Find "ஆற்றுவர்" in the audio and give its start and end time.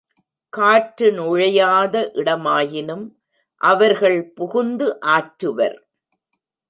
5.07-5.77